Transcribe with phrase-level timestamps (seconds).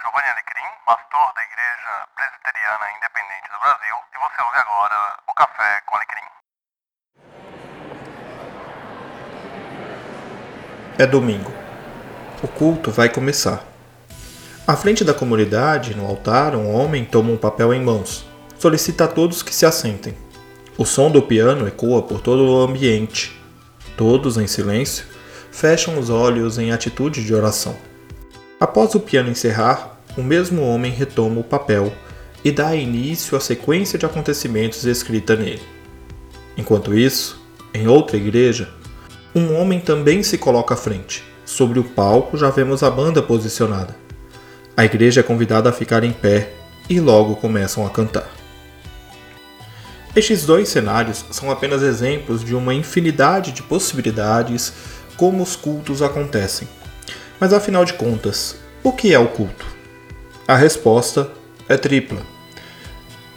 [0.00, 5.82] Giovanni Alecrim, pastor da Igreja Presbiteriana Independente do Brasil, e você ouve agora o Café
[5.84, 6.26] com Alecrim.
[10.98, 11.52] É domingo.
[12.42, 13.62] O culto vai começar.
[14.66, 18.24] À frente da comunidade, no altar, um homem toma um papel em mãos.
[18.58, 20.16] Solicita a todos que se assentem.
[20.78, 23.38] O som do piano ecoa por todo o ambiente.
[23.98, 25.04] Todos, em silêncio,
[25.52, 27.76] fecham os olhos em atitude de oração.
[28.58, 31.92] Após o piano encerrar, o mesmo homem retoma o papel
[32.44, 35.62] e dá início à sequência de acontecimentos escrita nele.
[36.56, 37.40] Enquanto isso,
[37.72, 38.68] em outra igreja,
[39.34, 41.24] um homem também se coloca à frente.
[41.44, 43.96] Sobre o palco já vemos a banda posicionada.
[44.76, 46.52] A igreja é convidada a ficar em pé
[46.88, 48.28] e logo começam a cantar.
[50.14, 54.72] Estes dois cenários são apenas exemplos de uma infinidade de possibilidades
[55.16, 56.66] como os cultos acontecem.
[57.38, 59.66] Mas afinal de contas, o que é o culto?
[60.50, 61.30] A resposta
[61.68, 62.22] é tripla.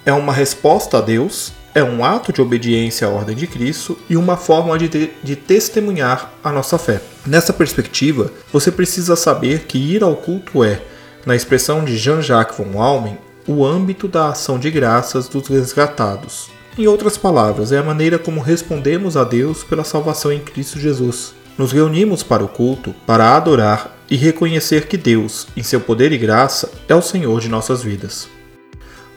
[0.04, 4.18] É uma resposta a Deus, é um ato de obediência à ordem de Cristo e
[4.18, 7.00] uma forma de, te de testemunhar a nossa fé.
[7.24, 10.82] Nessa perspectiva, você precisa saber que ir ao culto é,
[11.24, 16.50] na expressão de Jean-Jacques von Almen, o âmbito da ação de graças dos resgatados.
[16.76, 21.36] Em outras palavras, é a maneira como respondemos a Deus pela salvação em Cristo Jesus.
[21.60, 26.20] Nos reunimos para o culto, para adorar e reconhecer que Deus, em seu poder e
[26.20, 28.30] graça, é o Senhor de nossas vidas.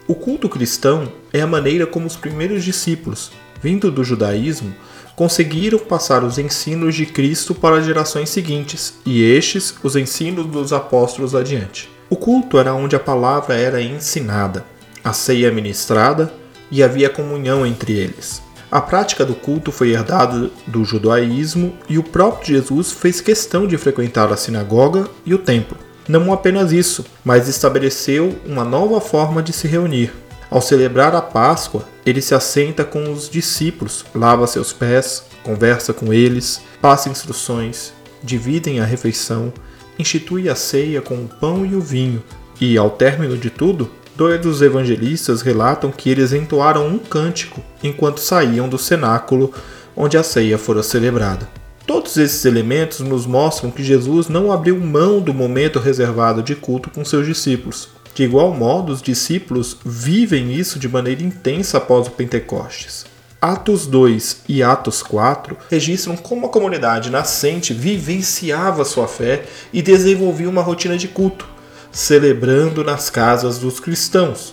[0.09, 3.31] O culto cristão é a maneira como os primeiros discípulos,
[3.63, 4.75] vindo do judaísmo,
[5.15, 11.35] conseguiram passar os ensinos de Cristo para gerações seguintes e estes os ensinos dos apóstolos
[11.35, 11.91] adiante.
[12.09, 14.65] O culto era onde a palavra era ensinada,
[15.05, 16.33] a ceia ministrada
[16.71, 18.46] e havia comunhão entre eles.
[18.77, 23.79] A prática do culto foi herdada do judaísmo e o próprio Jesus fez questão de
[23.79, 25.79] frequentar a sinagoga e o templo.
[26.07, 30.13] Não apenas isso, mas estabeleceu uma nova forma de se reunir.
[30.51, 36.13] Ao celebrar a Páscoa, ele se assenta com os discípulos, lava seus pés, conversa com
[36.13, 39.55] eles, passa instruções, dividem a refeição,
[39.99, 42.23] institui a ceia com o pão e o vinho,
[42.61, 48.19] e, ao término de tudo, Dois dos evangelistas relatam que eles entoaram um cântico enquanto
[48.19, 49.53] saíam do cenáculo
[49.95, 51.47] onde a ceia fora celebrada.
[51.87, 56.89] Todos esses elementos nos mostram que Jesus não abriu mão do momento reservado de culto
[56.89, 57.91] com seus discípulos.
[58.15, 63.05] De igual modo, os discípulos vivem isso de maneira intensa após o Pentecostes.
[63.39, 69.45] Atos 2 e Atos 4 registram como a comunidade nascente vivenciava sua fé
[69.75, 71.56] e desenvolvia uma rotina de culto
[71.97, 74.53] celebrando nas casas dos cristãos.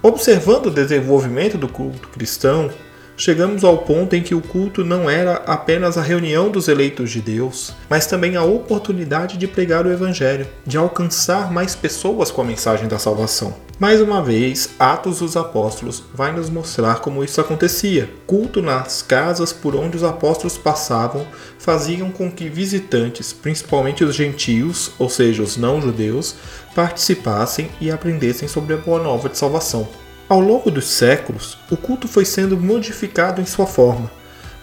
[0.00, 2.70] Observando o desenvolvimento do culto cristão,
[3.16, 7.20] chegamos ao ponto em que o culto não era apenas a reunião dos eleitos de
[7.20, 12.44] Deus, mas também a oportunidade de pregar o Evangelho, de alcançar mais pessoas com a
[12.44, 13.54] mensagem da salvação.
[13.78, 18.08] Mais uma vez, Atos dos Apóstolos vai nos mostrar como isso acontecia.
[18.26, 21.26] Culto nas casas por onde os apóstolos passavam
[21.58, 26.36] faziam com que visitantes, principalmente os gentios, ou seja, os não-judeus,
[26.74, 29.86] participassem e aprendessem sobre a boa nova de salvação.
[30.28, 34.10] Ao longo dos séculos, o culto foi sendo modificado em sua forma,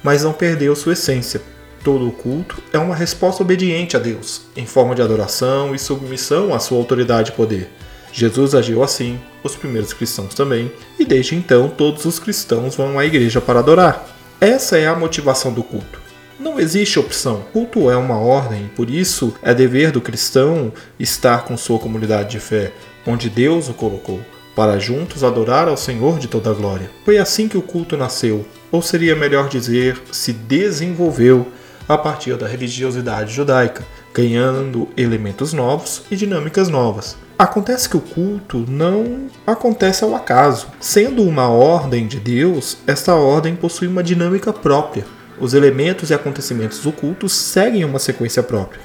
[0.04, 1.42] mas não perdeu sua essência.
[1.82, 6.54] Todo o culto é uma resposta obediente a Deus, em forma de adoração e submissão
[6.54, 7.72] à sua autoridade e poder.
[8.12, 10.70] Jesus agiu assim, os primeiros cristãos também,
[11.00, 14.06] e desde então todos os cristãos vão à igreja para adorar.
[14.42, 16.02] Essa é a motivação do culto.
[16.38, 17.42] Não existe opção.
[17.54, 22.42] Culto é uma ordem, por isso é dever do cristão estar com sua comunidade de
[22.42, 22.74] fé,
[23.08, 24.20] onde Deus o colocou
[24.56, 26.90] para juntos adorar ao Senhor de toda a glória.
[27.04, 31.48] Foi assim que o culto nasceu, ou seria melhor dizer, se desenvolveu
[31.88, 33.84] a partir da religiosidade judaica,
[34.14, 37.18] ganhando elementos novos e dinâmicas novas.
[37.38, 40.68] Acontece que o culto não acontece ao acaso.
[40.80, 45.06] Sendo uma ordem de Deus, esta ordem possui uma dinâmica própria.
[45.40, 48.82] Os elementos e acontecimentos do culto seguem uma sequência própria.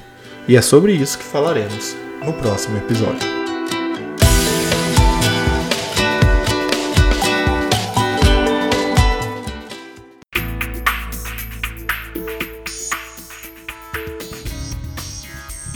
[0.47, 3.38] E é sobre isso que falaremos no próximo episódio.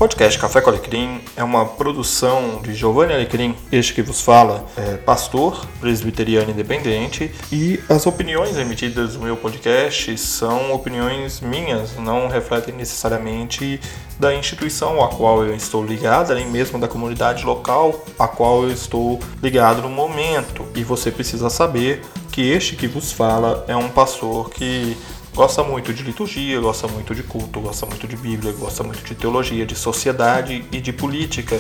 [0.04, 4.98] Podcast Café com Alecrim é uma produção de Giovanni Alecrim, este que vos fala, é
[4.98, 12.76] pastor presbiteriano independente, e as opiniões emitidas no meu podcast são opiniões minhas, não refletem
[12.76, 13.80] necessariamente
[14.20, 18.72] da instituição a qual eu estou ligado, nem mesmo da comunidade local a qual eu
[18.72, 20.66] estou ligado no momento.
[20.76, 24.98] E você precisa saber que este que vos fala é um pastor que
[25.36, 29.16] gosta muito de liturgia, gosta muito de culto, gosta muito de Bíblia, gosta muito de
[29.16, 31.60] teologia, de sociedade e de política.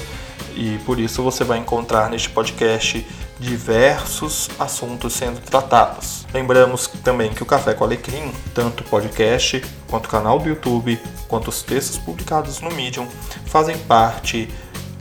[0.55, 3.05] E por isso você vai encontrar neste podcast
[3.39, 6.25] diversos assuntos sendo tratados.
[6.33, 11.63] Lembramos também que o Café com Alecrim, tanto podcast, quanto canal do YouTube, quanto os
[11.63, 13.07] textos publicados no Medium,
[13.45, 14.47] fazem parte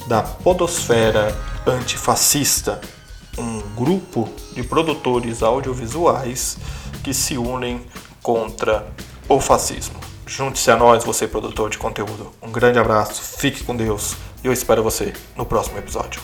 [0.08, 1.36] da Podosfera
[1.66, 2.80] Antifascista,
[3.38, 6.56] um grupo de produtores audiovisuais
[7.04, 7.82] que se unem
[8.22, 8.86] contra
[9.28, 10.00] o fascismo.
[10.26, 12.30] Junte-se a nós, você produtor de conteúdo.
[12.40, 16.20] Um grande abraço, fique com Deus e eu espero você no próximo episódio.